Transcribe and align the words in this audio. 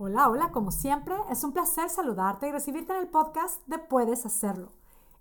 Hola, 0.00 0.28
hola, 0.28 0.52
como 0.52 0.70
siempre, 0.70 1.16
es 1.28 1.42
un 1.42 1.50
placer 1.50 1.90
saludarte 1.90 2.46
y 2.46 2.52
recibirte 2.52 2.92
en 2.92 3.00
el 3.00 3.08
podcast 3.08 3.66
de 3.66 3.80
Puedes 3.80 4.24
Hacerlo. 4.24 4.70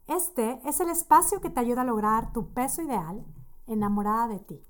Este 0.05 0.61
es 0.65 0.79
el 0.79 0.91
espacio 0.91 1.41
que 1.41 1.49
te 1.49 1.59
ayuda 1.59 1.81
a 1.81 1.83
lograr 1.83 2.31
tu 2.31 2.53
peso 2.53 2.83
ideal 2.83 3.25
enamorada 3.65 4.27
de 4.27 4.37
ti. 4.37 4.63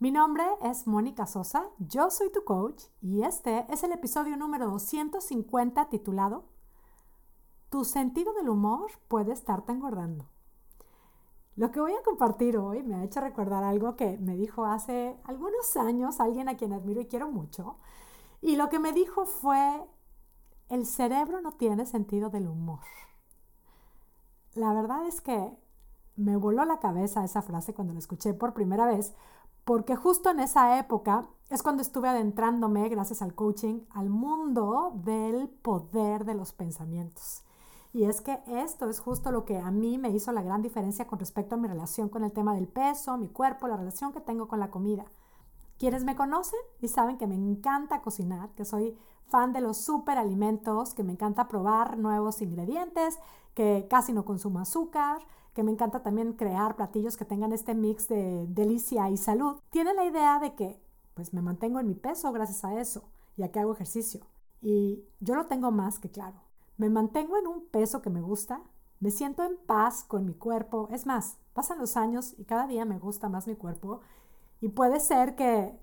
Mi 0.00 0.10
nombre 0.10 0.42
es 0.62 0.88
Mónica 0.88 1.26
Sosa, 1.26 1.68
yo 1.78 2.10
soy 2.10 2.32
tu 2.32 2.42
coach 2.42 2.86
y 3.00 3.22
este 3.22 3.64
es 3.72 3.84
el 3.84 3.92
episodio 3.92 4.36
número 4.36 4.68
250 4.68 5.90
titulado 5.90 6.46
Tu 7.70 7.84
sentido 7.84 8.32
del 8.32 8.48
humor 8.48 8.90
puede 9.06 9.30
estarte 9.32 9.70
engordando. 9.70 10.26
Lo 11.54 11.70
que 11.70 11.78
voy 11.78 11.92
a 11.92 12.02
compartir 12.02 12.58
hoy 12.58 12.82
me 12.82 12.96
ha 12.96 13.04
hecho 13.04 13.20
recordar 13.20 13.62
algo 13.62 13.94
que 13.94 14.18
me 14.18 14.34
dijo 14.34 14.64
hace 14.64 15.16
algunos 15.22 15.76
años 15.76 16.18
alguien 16.18 16.48
a 16.48 16.56
quien 16.56 16.72
admiro 16.72 17.00
y 17.00 17.06
quiero 17.06 17.30
mucho 17.30 17.76
y 18.46 18.54
lo 18.54 18.68
que 18.68 18.78
me 18.78 18.92
dijo 18.92 19.26
fue, 19.26 19.84
el 20.68 20.86
cerebro 20.86 21.40
no 21.40 21.54
tiene 21.54 21.84
sentido 21.84 22.30
del 22.30 22.46
humor. 22.46 22.78
La 24.54 24.72
verdad 24.72 25.04
es 25.04 25.20
que 25.20 25.50
me 26.14 26.36
voló 26.36 26.64
la 26.64 26.78
cabeza 26.78 27.24
esa 27.24 27.42
frase 27.42 27.74
cuando 27.74 27.92
la 27.92 27.98
escuché 27.98 28.34
por 28.34 28.54
primera 28.54 28.86
vez, 28.86 29.14
porque 29.64 29.96
justo 29.96 30.30
en 30.30 30.38
esa 30.38 30.78
época 30.78 31.26
es 31.50 31.64
cuando 31.64 31.82
estuve 31.82 32.08
adentrándome, 32.08 32.88
gracias 32.88 33.20
al 33.20 33.34
coaching, 33.34 33.80
al 33.90 34.10
mundo 34.10 34.92
del 34.94 35.48
poder 35.48 36.24
de 36.24 36.34
los 36.34 36.52
pensamientos. 36.52 37.42
Y 37.92 38.04
es 38.04 38.20
que 38.20 38.38
esto 38.46 38.88
es 38.88 39.00
justo 39.00 39.32
lo 39.32 39.44
que 39.44 39.58
a 39.58 39.72
mí 39.72 39.98
me 39.98 40.10
hizo 40.10 40.30
la 40.30 40.42
gran 40.42 40.62
diferencia 40.62 41.08
con 41.08 41.18
respecto 41.18 41.56
a 41.56 41.58
mi 41.58 41.66
relación 41.66 42.08
con 42.08 42.22
el 42.22 42.30
tema 42.30 42.54
del 42.54 42.68
peso, 42.68 43.18
mi 43.18 43.28
cuerpo, 43.28 43.66
la 43.66 43.76
relación 43.76 44.12
que 44.12 44.20
tengo 44.20 44.46
con 44.46 44.60
la 44.60 44.70
comida. 44.70 45.04
Quienes 45.78 46.04
me 46.04 46.16
conocen 46.16 46.58
y 46.80 46.88
saben 46.88 47.18
que 47.18 47.26
me 47.26 47.34
encanta 47.34 48.02
cocinar, 48.02 48.50
que 48.54 48.64
soy 48.64 48.96
fan 49.26 49.52
de 49.52 49.60
los 49.60 49.78
superalimentos, 49.78 50.94
que 50.94 51.02
me 51.02 51.12
encanta 51.12 51.48
probar 51.48 51.98
nuevos 51.98 52.40
ingredientes, 52.40 53.18
que 53.54 53.86
casi 53.90 54.12
no 54.12 54.24
consumo 54.24 54.60
azúcar, 54.60 55.20
que 55.54 55.62
me 55.62 55.72
encanta 55.72 56.02
también 56.02 56.34
crear 56.34 56.76
platillos 56.76 57.16
que 57.16 57.24
tengan 57.24 57.52
este 57.52 57.74
mix 57.74 58.08
de 58.08 58.46
delicia 58.48 59.08
y 59.10 59.16
salud, 59.16 59.56
tienen 59.70 59.96
la 59.96 60.04
idea 60.04 60.38
de 60.38 60.54
que 60.54 60.80
pues 61.14 61.32
me 61.32 61.40
mantengo 61.40 61.80
en 61.80 61.86
mi 61.86 61.94
peso 61.94 62.30
gracias 62.32 62.62
a 62.64 62.78
eso, 62.78 63.08
ya 63.36 63.50
que 63.50 63.58
hago 63.58 63.72
ejercicio. 63.72 64.20
Y 64.60 65.04
yo 65.20 65.34
lo 65.34 65.46
tengo 65.46 65.70
más 65.70 65.98
que 65.98 66.10
claro. 66.10 66.36
Me 66.76 66.90
mantengo 66.90 67.38
en 67.38 67.46
un 67.46 67.64
peso 67.66 68.02
que 68.02 68.10
me 68.10 68.20
gusta, 68.20 68.60
me 69.00 69.10
siento 69.10 69.44
en 69.44 69.56
paz 69.56 70.04
con 70.04 70.26
mi 70.26 70.34
cuerpo, 70.34 70.88
es 70.90 71.06
más, 71.06 71.38
pasan 71.54 71.78
los 71.78 71.96
años 71.96 72.34
y 72.36 72.44
cada 72.44 72.66
día 72.66 72.84
me 72.84 72.98
gusta 72.98 73.30
más 73.30 73.46
mi 73.46 73.56
cuerpo 73.56 74.00
y 74.60 74.68
puede 74.68 75.00
ser 75.00 75.36
que 75.36 75.78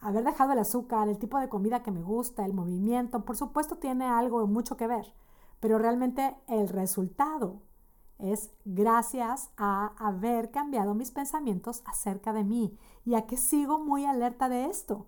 haber 0.00 0.24
dejado 0.24 0.52
el 0.52 0.58
azúcar, 0.58 1.08
el 1.08 1.18
tipo 1.18 1.38
de 1.38 1.48
comida 1.48 1.82
que 1.82 1.90
me 1.90 2.02
gusta, 2.02 2.44
el 2.44 2.54
movimiento, 2.54 3.24
por 3.24 3.36
supuesto 3.36 3.76
tiene 3.76 4.06
algo 4.06 4.46
mucho 4.46 4.76
que 4.76 4.86
ver, 4.86 5.12
pero 5.60 5.78
realmente 5.78 6.36
el 6.48 6.68
resultado 6.68 7.62
es 8.18 8.52
gracias 8.64 9.50
a 9.56 9.94
haber 9.98 10.50
cambiado 10.50 10.94
mis 10.94 11.10
pensamientos 11.10 11.82
acerca 11.86 12.32
de 12.32 12.44
mí 12.44 12.78
y 13.04 13.14
a 13.14 13.26
que 13.26 13.36
sigo 13.36 13.78
muy 13.78 14.04
alerta 14.04 14.48
de 14.48 14.66
esto. 14.66 15.06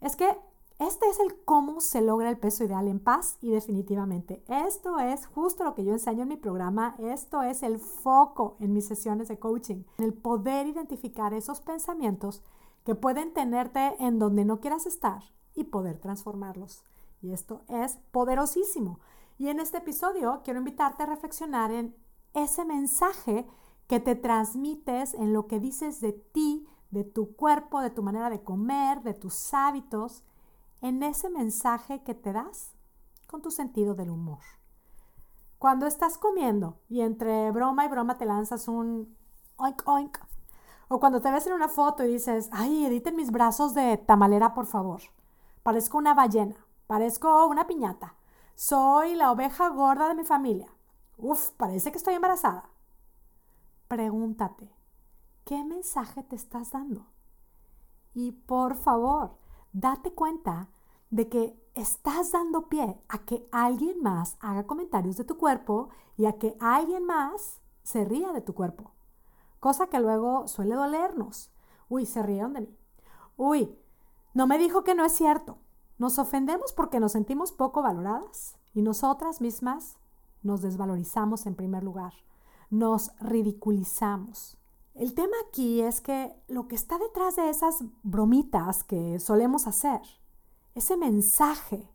Es 0.00 0.16
que 0.16 0.38
este 0.78 1.08
es 1.08 1.20
el 1.20 1.36
cómo 1.44 1.80
se 1.80 2.02
logra 2.02 2.28
el 2.28 2.38
peso 2.38 2.64
ideal 2.64 2.88
en 2.88 2.98
paz 2.98 3.38
y 3.40 3.50
definitivamente 3.50 4.42
esto 4.48 4.98
es 4.98 5.26
justo 5.26 5.62
lo 5.62 5.74
que 5.74 5.84
yo 5.84 5.92
enseño 5.92 6.22
en 6.22 6.28
mi 6.28 6.36
programa, 6.36 6.96
esto 6.98 7.42
es 7.42 7.62
el 7.62 7.78
foco 7.78 8.56
en 8.58 8.72
mis 8.72 8.86
sesiones 8.86 9.28
de 9.28 9.38
coaching, 9.38 9.84
el 9.98 10.12
poder 10.12 10.66
identificar 10.66 11.32
esos 11.32 11.60
pensamientos 11.60 12.42
que 12.84 12.96
pueden 12.96 13.32
tenerte 13.32 13.94
en 13.98 14.18
donde 14.18 14.44
no 14.44 14.60
quieras 14.60 14.86
estar 14.86 15.22
y 15.54 15.64
poder 15.64 15.98
transformarlos. 15.98 16.84
Y 17.22 17.32
esto 17.32 17.62
es 17.68 17.98
poderosísimo. 18.10 18.98
Y 19.38 19.48
en 19.48 19.60
este 19.60 19.78
episodio 19.78 20.42
quiero 20.44 20.58
invitarte 20.58 21.04
a 21.04 21.06
reflexionar 21.06 21.70
en 21.70 21.96
ese 22.34 22.64
mensaje 22.64 23.46
que 23.86 24.00
te 24.00 24.16
transmites 24.16 25.14
en 25.14 25.32
lo 25.32 25.46
que 25.46 25.60
dices 25.60 26.00
de 26.00 26.12
ti, 26.12 26.66
de 26.90 27.04
tu 27.04 27.34
cuerpo, 27.36 27.80
de 27.80 27.90
tu 27.90 28.02
manera 28.02 28.28
de 28.28 28.42
comer, 28.42 29.02
de 29.02 29.14
tus 29.14 29.54
hábitos 29.54 30.24
en 30.84 31.02
ese 31.02 31.30
mensaje 31.30 32.02
que 32.02 32.14
te 32.14 32.34
das 32.34 32.74
con 33.26 33.40
tu 33.40 33.50
sentido 33.50 33.94
del 33.94 34.10
humor. 34.10 34.40
Cuando 35.58 35.86
estás 35.86 36.18
comiendo 36.18 36.78
y 36.90 37.00
entre 37.00 37.50
broma 37.52 37.86
y 37.86 37.88
broma 37.88 38.18
te 38.18 38.26
lanzas 38.26 38.68
un 38.68 39.16
oink 39.56 39.82
oink, 39.86 40.18
o 40.88 41.00
cuando 41.00 41.22
te 41.22 41.30
ves 41.30 41.46
en 41.46 41.54
una 41.54 41.68
foto 41.68 42.04
y 42.04 42.08
dices, 42.08 42.50
ay, 42.52 42.84
editen 42.84 43.16
mis 43.16 43.30
brazos 43.30 43.72
de 43.72 43.96
tamalera, 43.96 44.52
por 44.52 44.66
favor. 44.66 45.00
Parezco 45.62 45.96
una 45.96 46.12
ballena, 46.12 46.66
parezco 46.86 47.46
una 47.46 47.66
piñata. 47.66 48.16
Soy 48.54 49.14
la 49.14 49.32
oveja 49.32 49.70
gorda 49.70 50.08
de 50.08 50.14
mi 50.14 50.24
familia. 50.24 50.68
Uf, 51.16 51.48
parece 51.52 51.92
que 51.92 51.96
estoy 51.96 52.12
embarazada. 52.12 52.68
Pregúntate, 53.88 54.70
¿qué 55.46 55.64
mensaje 55.64 56.22
te 56.24 56.36
estás 56.36 56.72
dando? 56.72 57.06
Y 58.12 58.32
por 58.32 58.76
favor, 58.76 59.38
date 59.74 60.12
cuenta 60.12 60.70
de 61.10 61.28
que 61.28 61.60
estás 61.74 62.32
dando 62.32 62.68
pie 62.68 62.98
a 63.08 63.18
que 63.18 63.46
alguien 63.52 64.02
más 64.02 64.36
haga 64.40 64.66
comentarios 64.66 65.16
de 65.16 65.24
tu 65.24 65.36
cuerpo 65.36 65.90
y 66.16 66.24
a 66.24 66.38
que 66.38 66.56
alguien 66.60 67.04
más 67.04 67.60
se 67.82 68.04
ría 68.04 68.32
de 68.32 68.40
tu 68.40 68.54
cuerpo. 68.54 68.92
Cosa 69.60 69.88
que 69.88 70.00
luego 70.00 70.48
suele 70.48 70.74
dolernos. 70.74 71.50
Uy, 71.88 72.06
se 72.06 72.22
rieron 72.22 72.54
de 72.54 72.62
mí. 72.62 72.78
Uy, 73.36 73.76
no 74.32 74.46
me 74.46 74.58
dijo 74.58 74.84
que 74.84 74.94
no 74.94 75.04
es 75.04 75.12
cierto. 75.12 75.58
Nos 75.98 76.18
ofendemos 76.18 76.72
porque 76.72 77.00
nos 77.00 77.12
sentimos 77.12 77.52
poco 77.52 77.82
valoradas 77.82 78.56
y 78.72 78.82
nosotras 78.82 79.40
mismas 79.40 79.98
nos 80.42 80.62
desvalorizamos 80.62 81.46
en 81.46 81.54
primer 81.54 81.82
lugar. 81.82 82.12
Nos 82.70 83.12
ridiculizamos. 83.18 84.58
El 84.94 85.12
tema 85.14 85.36
aquí 85.48 85.80
es 85.80 86.00
que 86.00 86.32
lo 86.46 86.68
que 86.68 86.76
está 86.76 86.98
detrás 86.98 87.34
de 87.34 87.50
esas 87.50 87.82
bromitas 88.04 88.84
que 88.84 89.18
solemos 89.18 89.66
hacer, 89.66 90.00
ese 90.76 90.96
mensaje, 90.96 91.88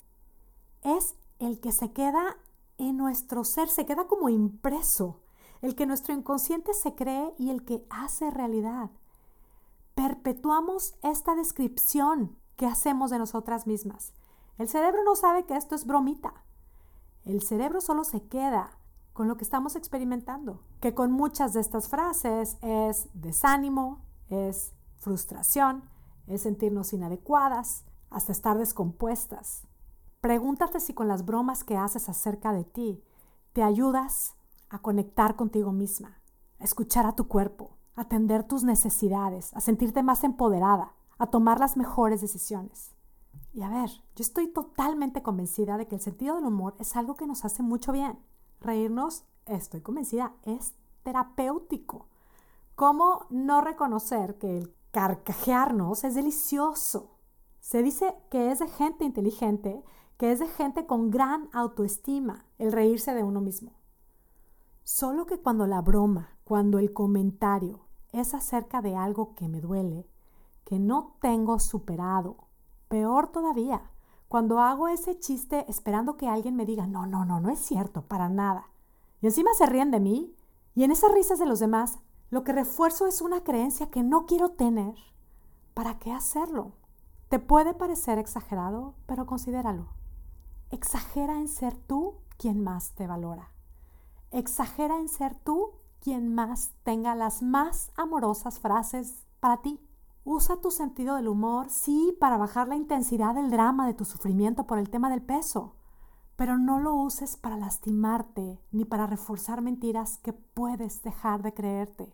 es 0.83 1.15
el 1.39 1.61
que 1.61 1.71
se 1.71 1.93
queda 1.93 2.38
en 2.77 2.97
nuestro 2.97 3.45
ser, 3.45 3.69
se 3.69 3.85
queda 3.85 4.07
como 4.07 4.27
impreso, 4.27 5.21
el 5.61 5.75
que 5.75 5.85
nuestro 5.85 6.13
inconsciente 6.13 6.73
se 6.73 6.95
cree 6.95 7.33
y 7.38 7.51
el 7.51 7.63
que 7.63 7.85
hace 7.89 8.31
realidad. 8.31 8.89
Perpetuamos 9.95 10.95
esta 11.01 11.35
descripción 11.35 12.38
que 12.57 12.65
hacemos 12.65 13.11
de 13.11 13.19
nosotras 13.19 13.65
mismas. 13.65 14.13
El 14.57 14.67
cerebro 14.67 15.03
no 15.05 15.15
sabe 15.15 15.45
que 15.45 15.55
esto 15.55 15.75
es 15.75 15.85
bromita. 15.85 16.33
El 17.23 17.41
cerebro 17.43 17.79
solo 17.79 18.03
se 18.03 18.23
queda 18.23 18.78
con 19.19 19.28
lo 19.28 19.35
que 19.35 19.44
estamos 19.44 19.75
experimentando, 19.75 20.63
que 20.80 20.94
con 20.94 21.12
muchas 21.12 21.52
de 21.52 21.59
estas 21.59 21.90
frases 21.90 22.57
es 22.62 23.09
desánimo, 23.13 24.06
es 24.30 24.72
frustración, 24.96 25.84
es 26.25 26.44
sentirnos 26.44 26.94
inadecuadas, 26.94 27.84
hasta 28.09 28.31
estar 28.31 28.57
descompuestas. 28.57 29.68
Pregúntate 30.22 30.80
si 30.80 30.94
con 30.94 31.09
las 31.09 31.25
bromas 31.25 31.66
que 31.66 31.75
haces 31.75 32.07
acerca 32.07 32.53
de 32.53 32.63
ti 32.63 33.03
te 33.52 33.62
ayudas 33.62 34.38
a 34.69 34.80
conectar 34.80 35.36
contigo 35.36 35.74
misma, 35.74 36.22
a 36.57 36.63
escuchar 36.63 37.06
a 37.06 37.18
tu 37.18 37.28
cuerpo, 37.28 37.75
a 37.96 38.03
atender 38.03 38.46
tus 38.46 38.63
necesidades, 38.63 39.53
a 39.53 39.59
sentirte 39.59 40.01
más 40.01 40.24
empoderada, 40.24 40.94
a 41.18 41.28
tomar 41.28 41.59
las 41.59 41.75
mejores 41.75 42.22
decisiones. 42.22 42.96
Y 43.51 43.63
a 43.63 43.69
ver, 43.69 43.90
yo 44.16 44.22
estoy 44.22 44.47
totalmente 44.47 45.22
convencida 45.22 45.78
de 45.78 45.88
que 45.88 45.96
el 45.96 46.01
sentido 46.01 46.36
del 46.36 46.46
humor 46.46 46.78
es 46.80 46.96
algo 46.96 47.16
que 47.16 47.28
nos 47.28 47.44
hace 47.44 47.63
mucho 47.63 47.91
bien 47.91 48.18
reírnos, 48.61 49.23
estoy 49.45 49.81
convencida, 49.81 50.33
es 50.43 50.73
terapéutico. 51.03 52.07
¿Cómo 52.75 53.25
no 53.29 53.61
reconocer 53.61 54.37
que 54.37 54.57
el 54.57 54.73
carcajearnos 54.91 56.03
es 56.03 56.15
delicioso? 56.15 57.17
Se 57.59 57.83
dice 57.83 58.15
que 58.29 58.51
es 58.51 58.59
de 58.59 58.67
gente 58.67 59.03
inteligente, 59.03 59.83
que 60.17 60.31
es 60.31 60.39
de 60.39 60.47
gente 60.47 60.85
con 60.85 61.11
gran 61.11 61.50
autoestima 61.53 62.45
el 62.57 62.71
reírse 62.71 63.13
de 63.13 63.23
uno 63.23 63.41
mismo. 63.41 63.73
Solo 64.83 65.25
que 65.25 65.39
cuando 65.39 65.67
la 65.67 65.81
broma, 65.81 66.38
cuando 66.44 66.79
el 66.79 66.94
comentario 66.94 67.81
es 68.12 68.33
acerca 68.33 68.81
de 68.81 68.95
algo 68.95 69.35
que 69.35 69.47
me 69.47 69.62
duele, 69.62 70.07
que 70.65 70.79
no 70.79 71.15
tengo 71.21 71.59
superado, 71.59 72.38
peor 72.88 73.27
todavía, 73.27 73.91
cuando 74.29 74.59
hago 74.59 74.87
ese 74.87 75.19
chiste 75.19 75.65
esperando 75.67 76.15
que 76.15 76.29
alguien 76.29 76.55
me 76.55 76.67
diga, 76.67 76.85
no, 76.85 77.07
no, 77.07 77.25
no, 77.25 77.39
no 77.39 77.49
es 77.49 77.59
cierto, 77.59 78.03
para 78.03 78.29
nada. 78.29 78.69
Y 79.21 79.25
encima 79.25 79.49
se 79.57 79.65
ríen 79.65 79.89
de 79.89 79.99
mí. 79.99 80.35
Y 80.75 80.83
en 80.83 80.91
esas 80.91 81.11
risas 81.11 81.39
de 81.39 81.47
los 81.47 81.59
demás, 81.59 81.97
lo 82.29 82.43
que 82.43 82.53
refuerzo 82.53 83.07
es 83.07 83.21
una 83.21 83.43
creencia 83.43 83.89
que 83.89 84.03
no 84.03 84.27
quiero 84.27 84.51
tener. 84.51 84.93
¿Para 85.73 85.97
qué 85.97 86.13
hacerlo? 86.13 86.73
Te 87.27 87.39
puede 87.39 87.73
parecer 87.73 88.19
exagerado, 88.19 88.93
pero 89.07 89.25
considéralo. 89.25 89.87
Exagera 90.69 91.39
en 91.39 91.47
ser 91.47 91.75
tú 91.75 92.17
quien 92.37 92.63
más 92.63 92.91
te 92.91 93.07
valora. 93.07 93.51
Exagera 94.29 94.99
en 94.99 95.09
ser 95.09 95.33
tú 95.33 95.71
quien 95.99 96.35
más 96.35 96.71
tenga 96.83 97.15
las 97.15 97.41
más 97.41 97.91
amorosas 97.95 98.59
frases 98.59 99.25
para 99.39 99.57
ti. 99.57 99.79
Usa 100.31 100.57
tu 100.57 100.69
sentido 100.69 101.15
del 101.15 101.27
humor, 101.27 101.71
sí, 101.71 102.15
para 102.19 102.37
bajar 102.37 102.67
la 102.67 102.75
intensidad 102.75 103.33
del 103.33 103.49
drama 103.49 103.87
de 103.87 103.95
tu 103.95 104.05
sufrimiento 104.05 104.67
por 104.67 104.77
el 104.77 104.91
tema 104.91 105.09
del 105.09 105.23
peso, 105.23 105.73
pero 106.35 106.55
no 106.55 106.77
lo 106.77 106.93
uses 106.93 107.35
para 107.35 107.57
lastimarte 107.57 108.61
ni 108.71 108.85
para 108.85 109.07
reforzar 109.07 109.63
mentiras 109.63 110.19
que 110.19 110.31
puedes 110.31 111.01
dejar 111.01 111.41
de 111.41 111.55
creerte. 111.55 112.13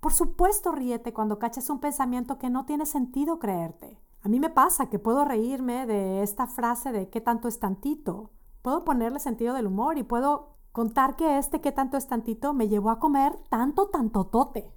Por 0.00 0.12
supuesto, 0.12 0.72
ríete 0.72 1.14
cuando 1.14 1.38
caches 1.38 1.70
un 1.70 1.80
pensamiento 1.80 2.36
que 2.36 2.50
no 2.50 2.66
tiene 2.66 2.84
sentido 2.84 3.38
creerte. 3.38 3.98
A 4.20 4.28
mí 4.28 4.40
me 4.40 4.50
pasa 4.50 4.90
que 4.90 4.98
puedo 4.98 5.24
reírme 5.24 5.86
de 5.86 6.22
esta 6.22 6.46
frase 6.46 6.92
de 6.92 7.08
qué 7.08 7.22
tanto 7.22 7.48
es 7.48 7.60
tantito. 7.60 8.30
Puedo 8.60 8.84
ponerle 8.84 9.20
sentido 9.20 9.54
del 9.54 9.68
humor 9.68 9.96
y 9.96 10.02
puedo 10.02 10.58
contar 10.72 11.16
que 11.16 11.38
este 11.38 11.62
qué 11.62 11.72
tanto 11.72 11.96
es 11.96 12.08
tantito 12.08 12.52
me 12.52 12.68
llevó 12.68 12.90
a 12.90 12.98
comer 12.98 13.38
tanto 13.48 13.88
tantotote. 13.88 14.70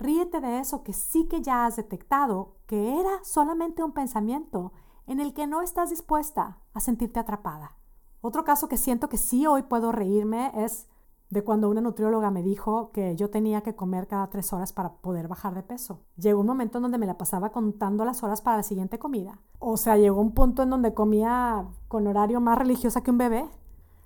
Ríete 0.00 0.40
de 0.40 0.60
eso 0.60 0.82
que 0.82 0.94
sí 0.94 1.26
que 1.28 1.42
ya 1.42 1.66
has 1.66 1.76
detectado 1.76 2.56
que 2.66 2.98
era 2.98 3.22
solamente 3.22 3.84
un 3.84 3.92
pensamiento 3.92 4.72
en 5.06 5.20
el 5.20 5.34
que 5.34 5.46
no 5.46 5.60
estás 5.60 5.90
dispuesta 5.90 6.58
a 6.72 6.80
sentirte 6.80 7.20
atrapada. 7.20 7.76
Otro 8.22 8.42
caso 8.42 8.66
que 8.66 8.78
siento 8.78 9.10
que 9.10 9.18
sí 9.18 9.46
hoy 9.46 9.62
puedo 9.62 9.92
reírme 9.92 10.52
es 10.54 10.88
de 11.28 11.44
cuando 11.44 11.68
una 11.68 11.82
nutrióloga 11.82 12.30
me 12.30 12.42
dijo 12.42 12.92
que 12.92 13.14
yo 13.14 13.28
tenía 13.28 13.60
que 13.60 13.76
comer 13.76 14.06
cada 14.06 14.30
tres 14.30 14.54
horas 14.54 14.72
para 14.72 14.94
poder 14.94 15.28
bajar 15.28 15.54
de 15.54 15.62
peso. 15.62 16.00
Llegó 16.16 16.40
un 16.40 16.46
momento 16.46 16.78
en 16.78 16.82
donde 16.82 16.96
me 16.96 17.06
la 17.06 17.18
pasaba 17.18 17.52
contando 17.52 18.06
las 18.06 18.22
horas 18.22 18.40
para 18.40 18.56
la 18.56 18.62
siguiente 18.62 18.98
comida. 18.98 19.38
O 19.58 19.76
sea, 19.76 19.98
llegó 19.98 20.22
un 20.22 20.32
punto 20.32 20.62
en 20.62 20.70
donde 20.70 20.94
comía 20.94 21.66
con 21.88 22.06
horario 22.06 22.40
más 22.40 22.56
religiosa 22.56 23.02
que 23.02 23.10
un 23.10 23.18
bebé. 23.18 23.46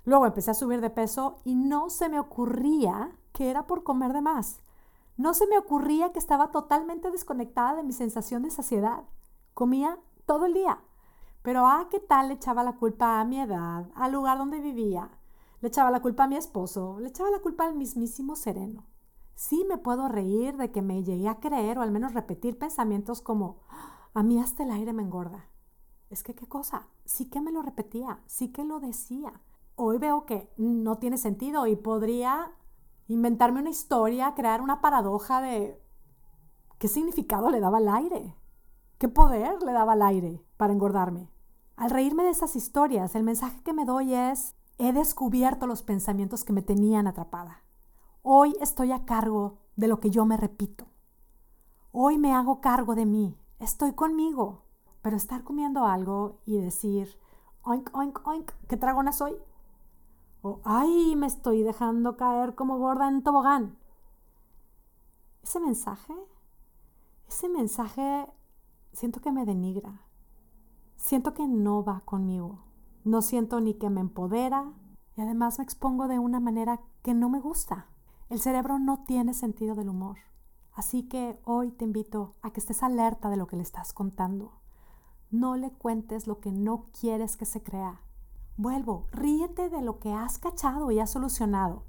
Luego 0.03 0.25
empecé 0.25 0.51
a 0.51 0.55
subir 0.55 0.81
de 0.81 0.89
peso 0.89 1.37
y 1.45 1.55
no 1.55 1.89
se 1.89 2.09
me 2.09 2.19
ocurría 2.19 3.11
que 3.31 3.49
era 3.49 3.65
por 3.65 3.83
comer 3.83 4.11
de 4.11 4.21
más. 4.21 4.59
No 5.17 5.33
se 5.33 5.47
me 5.47 5.57
ocurría 5.57 6.11
que 6.11 6.19
estaba 6.19 6.51
totalmente 6.51 7.09
desconectada 7.09 7.75
de 7.75 7.83
mi 7.83 7.93
sensación 7.93 8.43
de 8.43 8.51
saciedad. 8.51 9.03
Comía 9.53 9.97
todo 10.25 10.45
el 10.45 10.53
día. 10.53 10.79
Pero 11.41 11.67
ah, 11.67 11.87
¿qué 11.89 11.99
tal 11.99 12.27
le 12.27 12.33
echaba 12.33 12.63
la 12.63 12.73
culpa 12.73 13.21
a 13.21 13.25
mi 13.25 13.39
edad, 13.39 13.87
al 13.95 14.11
lugar 14.11 14.37
donde 14.37 14.59
vivía? 14.59 15.09
Le 15.61 15.69
echaba 15.69 15.91
la 15.91 16.01
culpa 16.01 16.25
a 16.25 16.27
mi 16.27 16.35
esposo, 16.35 16.99
le 16.99 17.09
echaba 17.09 17.29
la 17.29 17.39
culpa 17.39 17.65
al 17.65 17.75
mismísimo 17.75 18.35
sereno. 18.35 18.85
Sí 19.35 19.65
me 19.69 19.77
puedo 19.77 20.07
reír 20.07 20.57
de 20.57 20.71
que 20.71 20.81
me 20.81 21.03
llegué 21.03 21.29
a 21.29 21.39
creer 21.39 21.77
o 21.77 21.81
al 21.81 21.91
menos 21.91 22.13
repetir 22.13 22.57
pensamientos 22.57 23.21
como, 23.21 23.61
a 24.13 24.23
mí 24.23 24.39
hasta 24.39 24.63
el 24.63 24.71
aire 24.71 24.91
me 24.91 25.03
engorda. 25.03 25.49
Es 26.09 26.23
que 26.23 26.33
qué 26.33 26.47
cosa, 26.47 26.87
sí 27.05 27.29
que 27.29 27.41
me 27.41 27.51
lo 27.51 27.61
repetía, 27.61 28.19
sí 28.25 28.51
que 28.51 28.63
lo 28.63 28.79
decía. 28.79 29.41
Hoy 29.75 29.97
veo 29.97 30.25
que 30.25 30.51
no 30.57 30.97
tiene 30.97 31.17
sentido 31.17 31.67
y 31.67 31.75
podría 31.75 32.53
inventarme 33.07 33.59
una 33.59 33.69
historia, 33.69 34.33
crear 34.35 34.61
una 34.61 34.81
paradoja 34.81 35.41
de 35.41 35.81
qué 36.79 36.87
significado 36.87 37.49
le 37.49 37.59
daba 37.59 37.77
al 37.77 37.89
aire, 37.89 38.35
qué 38.97 39.07
poder 39.07 39.61
le 39.61 39.71
daba 39.71 39.93
al 39.93 40.01
aire 40.01 40.43
para 40.57 40.73
engordarme. 40.73 41.29
Al 41.75 41.89
reírme 41.89 42.23
de 42.23 42.29
estas 42.29 42.55
historias, 42.55 43.15
el 43.15 43.23
mensaje 43.23 43.61
que 43.61 43.73
me 43.73 43.85
doy 43.85 44.13
es, 44.13 44.55
he 44.77 44.93
descubierto 44.93 45.67
los 45.67 45.83
pensamientos 45.83 46.43
que 46.43 46.53
me 46.53 46.61
tenían 46.61 47.07
atrapada. 47.07 47.63
Hoy 48.21 48.55
estoy 48.59 48.91
a 48.91 49.05
cargo 49.05 49.59
de 49.75 49.87
lo 49.87 49.99
que 49.99 50.09
yo 50.09 50.25
me 50.25 50.37
repito. 50.37 50.87
Hoy 51.91 52.17
me 52.17 52.33
hago 52.33 52.59
cargo 52.59 52.95
de 52.95 53.05
mí, 53.05 53.37
estoy 53.59 53.93
conmigo. 53.93 54.63
Pero 55.01 55.17
estar 55.17 55.43
comiendo 55.43 55.85
algo 55.85 56.41
y 56.45 56.57
decir, 56.57 57.19
oink, 57.61 57.95
oink, 57.95 58.27
oink, 58.27 58.51
¿qué 58.67 58.75
tragona 58.75 59.11
soy? 59.11 59.37
Ay, 60.63 61.15
me 61.15 61.25
estoy 61.25 61.63
dejando 61.63 62.17
caer 62.17 62.53
como 62.53 62.77
gorda 62.77 63.07
en 63.07 63.23
tobogán. 63.23 63.77
Ese 65.41 65.59
mensaje, 65.59 66.13
ese 67.27 67.49
mensaje 67.49 68.27
siento 68.93 69.21
que 69.21 69.31
me 69.31 69.45
denigra. 69.45 70.01
Siento 70.97 71.33
que 71.33 71.47
no 71.47 71.83
va 71.83 72.01
conmigo. 72.05 72.59
No 73.03 73.23
siento 73.23 73.59
ni 73.59 73.73
que 73.73 73.89
me 73.89 74.01
empodera 74.01 74.71
y 75.15 75.21
además 75.21 75.57
me 75.57 75.63
expongo 75.63 76.07
de 76.07 76.19
una 76.19 76.39
manera 76.39 76.81
que 77.01 77.15
no 77.15 77.29
me 77.29 77.39
gusta. 77.39 77.87
El 78.29 78.39
cerebro 78.39 78.77
no 78.77 79.03
tiene 79.05 79.33
sentido 79.33 79.73
del 79.73 79.89
humor. 79.89 80.17
Así 80.73 81.07
que 81.07 81.39
hoy 81.43 81.71
te 81.71 81.85
invito 81.85 82.35
a 82.41 82.51
que 82.51 82.59
estés 82.59 82.83
alerta 82.83 83.29
de 83.29 83.37
lo 83.37 83.47
que 83.47 83.55
le 83.55 83.63
estás 83.63 83.93
contando. 83.93 84.51
No 85.31 85.55
le 85.55 85.71
cuentes 85.71 86.27
lo 86.27 86.39
que 86.39 86.51
no 86.51 86.85
quieres 86.99 87.35
que 87.35 87.45
se 87.45 87.63
crea. 87.63 88.04
Vuelvo, 88.57 89.07
ríete 89.11 89.69
de 89.69 89.81
lo 89.81 89.99
que 89.99 90.13
has 90.13 90.37
cachado 90.37 90.89
y 90.89 90.99
has 90.99 91.11
solucionado. 91.11 91.83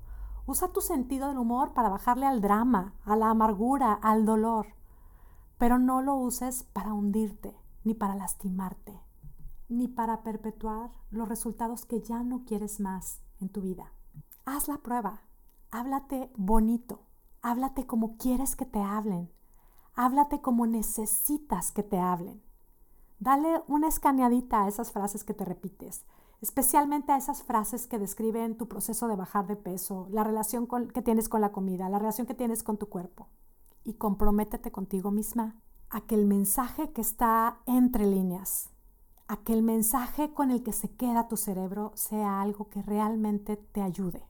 Usa 0.47 0.73
tu 0.73 0.81
sentido 0.81 1.29
del 1.29 1.39
humor 1.39 1.75
para 1.75 1.89
bajarle 1.89 2.27
al 2.27 2.41
drama, 2.41 2.95
a 3.05 3.15
la 3.15 3.31
amargura, 3.31 3.93
al 3.93 4.27
dolor. 4.27 4.67
Pero 5.59 5.79
no 5.79 6.03
lo 6.03 6.17
uses 6.17 6.65
para 6.65 6.93
hundirte, 6.93 7.57
ni 7.85 7.95
para 7.95 8.17
lastimarte, 8.17 9.01
ni 9.69 9.87
para 9.87 10.25
perpetuar 10.25 10.91
los 11.11 11.29
resultados 11.29 11.85
que 11.85 12.01
ya 12.01 12.25
no 12.25 12.45
quieres 12.45 12.81
más 12.81 13.21
en 13.41 13.49
tu 13.49 13.61
vida. 13.61 13.93
Haz 14.45 14.67
la 14.67 14.79
prueba. 14.79 15.23
Háblate 15.71 16.33
bonito. 16.37 17.03
Háblate 17.43 17.87
como 17.87 18.17
quieres 18.17 18.57
que 18.57 18.67
te 18.67 18.81
hablen. 18.81 19.31
Háblate 19.95 20.41
como 20.41 20.67
necesitas 20.67 21.71
que 21.71 21.85
te 21.85 21.99
hablen. 21.99 22.43
Dale 23.21 23.63
una 23.69 23.87
escaneadita 23.87 24.65
a 24.65 24.69
esas 24.69 24.91
frases 24.93 25.23
que 25.23 25.33
te 25.33 25.45
repites 25.45 26.05
especialmente 26.41 27.12
a 27.12 27.17
esas 27.17 27.43
frases 27.43 27.87
que 27.87 27.99
describen 27.99 28.56
tu 28.56 28.69
proceso 28.69 29.09
de 29.09 29.17
bajar 29.17 29.47
de 29.47 29.56
peso, 29.56 30.09
la 30.11 30.25
relación 30.25 30.69
que 30.93 31.03
tienes 31.03 31.29
con 31.29 31.41
la 31.41 31.53
comida, 31.53 31.88
la 31.88 31.99
relación 31.99 32.27
que 32.27 32.35
tienes 32.35 32.62
con 32.62 32.77
tu 32.77 32.88
cuerpo. 32.88 33.29
Y 33.85 33.94
comprométete 33.94 34.71
contigo 34.73 35.11
misma 35.11 35.56
a 35.91 36.03
que 36.03 36.15
el 36.15 36.27
mensaje 36.27 36.93
que 36.93 37.00
está 37.00 37.59
entre 37.67 38.06
líneas, 38.06 38.71
a 39.29 39.38
que 39.38 39.53
el 39.53 39.62
mensaje 39.62 40.33
con 40.33 40.50
el 40.50 40.62
que 40.62 40.73
se 40.73 40.94
queda 40.94 41.29
tu 41.29 41.37
cerebro 41.37 41.93
sea 41.94 42.41
algo 42.41 42.69
que 42.69 42.82
realmente 42.82 43.56
te 43.56 43.82
ayude 43.82 44.27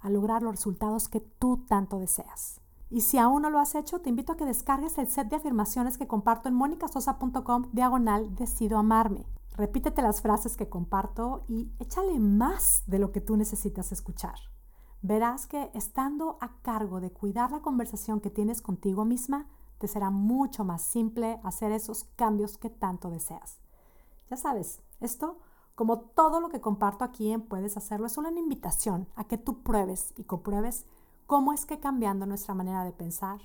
a 0.00 0.10
lograr 0.10 0.42
los 0.42 0.52
resultados 0.52 1.08
que 1.08 1.20
tú 1.20 1.64
tanto 1.66 1.98
deseas. 1.98 2.60
Y 2.90 3.00
si 3.00 3.18
aún 3.18 3.42
no 3.42 3.50
lo 3.50 3.58
has 3.58 3.74
hecho, 3.74 4.00
te 4.00 4.10
invito 4.10 4.32
a 4.32 4.36
que 4.36 4.44
descargues 4.44 4.98
el 4.98 5.08
set 5.08 5.28
de 5.28 5.36
afirmaciones 5.36 5.98
que 5.98 6.06
comparto 6.06 6.48
en 6.48 6.54
monicasosa.com 6.54 7.70
diagonal 7.72 8.34
decido 8.36 8.78
amarme. 8.78 9.26
Repítete 9.56 10.02
las 10.02 10.20
frases 10.20 10.56
que 10.56 10.68
comparto 10.68 11.44
y 11.48 11.70
échale 11.78 12.18
más 12.18 12.82
de 12.86 12.98
lo 12.98 13.12
que 13.12 13.20
tú 13.20 13.36
necesitas 13.36 13.92
escuchar. 13.92 14.34
Verás 15.00 15.46
que 15.46 15.70
estando 15.74 16.38
a 16.40 16.60
cargo 16.62 17.00
de 17.00 17.12
cuidar 17.12 17.52
la 17.52 17.62
conversación 17.62 18.20
que 18.20 18.30
tienes 18.30 18.60
contigo 18.60 19.04
misma, 19.04 19.48
te 19.78 19.86
será 19.86 20.10
mucho 20.10 20.64
más 20.64 20.82
simple 20.82 21.38
hacer 21.44 21.70
esos 21.70 22.04
cambios 22.16 22.58
que 22.58 22.68
tanto 22.68 23.10
deseas. 23.10 23.60
Ya 24.28 24.36
sabes, 24.36 24.82
esto, 25.00 25.38
como 25.76 26.00
todo 26.00 26.40
lo 26.40 26.48
que 26.48 26.60
comparto 26.60 27.04
aquí 27.04 27.30
en 27.30 27.42
Puedes 27.42 27.76
Hacerlo, 27.76 28.06
es 28.06 28.18
una 28.18 28.30
invitación 28.30 29.06
a 29.14 29.24
que 29.24 29.38
tú 29.38 29.62
pruebes 29.62 30.14
y 30.16 30.24
compruebes 30.24 30.84
cómo 31.26 31.52
es 31.52 31.64
que 31.64 31.78
cambiando 31.78 32.26
nuestra 32.26 32.54
manera 32.54 32.82
de 32.82 32.92
pensar 32.92 33.40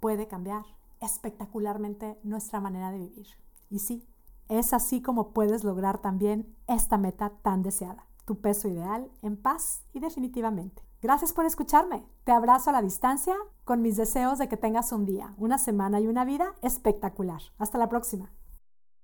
puede 0.00 0.28
cambiar 0.28 0.64
espectacularmente 1.00 2.18
nuestra 2.22 2.60
manera 2.60 2.90
de 2.90 2.98
vivir. 2.98 3.28
Y 3.70 3.78
sí, 3.78 4.06
es 4.48 4.72
así 4.72 5.02
como 5.02 5.32
puedes 5.32 5.64
lograr 5.64 5.98
también 5.98 6.56
esta 6.66 6.98
meta 6.98 7.32
tan 7.42 7.62
deseada, 7.62 8.06
tu 8.24 8.40
peso 8.40 8.68
ideal 8.68 9.10
en 9.22 9.36
paz 9.36 9.82
y 9.92 10.00
definitivamente. 10.00 10.82
Gracias 11.00 11.32
por 11.32 11.44
escucharme. 11.44 12.04
Te 12.24 12.32
abrazo 12.32 12.70
a 12.70 12.72
la 12.72 12.82
distancia 12.82 13.36
con 13.64 13.82
mis 13.82 13.96
deseos 13.96 14.38
de 14.38 14.48
que 14.48 14.56
tengas 14.56 14.90
un 14.92 15.04
día, 15.04 15.34
una 15.36 15.58
semana 15.58 16.00
y 16.00 16.08
una 16.08 16.24
vida 16.24 16.54
espectacular. 16.60 17.40
Hasta 17.58 17.78
la 17.78 17.88
próxima. 17.88 18.32